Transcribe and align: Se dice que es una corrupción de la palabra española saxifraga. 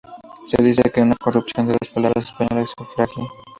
Se 0.47 0.59
dice 0.63 0.81
que 0.81 1.01
es 1.01 1.05
una 1.05 1.15
corrupción 1.15 1.67
de 1.67 1.73
la 1.73 1.93
palabra 1.93 2.21
española 2.21 2.65
saxifraga. 2.65 3.13